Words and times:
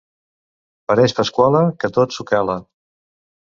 Pareix 0.93 1.13
Pasquala, 1.21 1.63
que 1.85 1.93
tot 2.01 2.19
s'ho 2.19 2.29
cala. 2.35 2.61